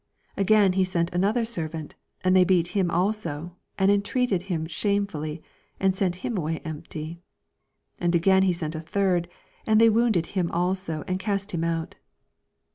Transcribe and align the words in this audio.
11 0.35 0.35
And 0.37 0.41
again 0.41 0.73
he 0.73 0.83
sent 0.83 1.13
another 1.13 1.45
ser 1.45 1.67
vant: 1.67 1.93
and 2.23 2.35
they 2.35 2.43
beat 2.43 2.69
him 2.69 2.89
also, 2.89 3.55
and 3.77 3.91
entreated 3.91 4.41
him 4.41 4.65
shamefully, 4.65 5.43
and 5.79 5.95
sent 5.95 6.15
him 6.25 6.39
away 6.39 6.57
emi)ty. 6.65 7.17
12 7.99 7.99
And 7.99 8.13
a^ain 8.15 8.41
he 8.45 8.51
sent 8.53 8.73
a 8.73 8.81
third: 8.81 9.27
and 9.67 9.79
t|iey 9.79 9.91
wounded 9.93 10.25
him 10.25 10.49
also, 10.49 11.03
and 11.07 11.19
cast 11.19 11.51
him 11.51 11.63
out. 11.63 11.97